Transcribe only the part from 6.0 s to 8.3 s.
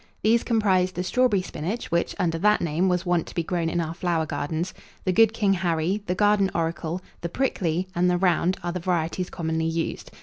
the Garden Oracle, the Prickly, and the